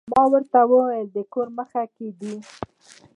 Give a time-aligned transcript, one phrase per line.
[0.13, 2.35] ما ورته ووې د کور مخ کښې دې